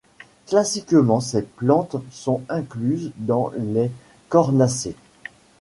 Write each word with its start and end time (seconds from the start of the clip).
Classiquement 0.47 1.19
ces 1.19 1.43
plantes 1.43 1.97
sont 2.09 2.41
incluses 2.49 3.11
dans 3.17 3.53
les 3.55 3.91
Cornacées. 4.29 4.95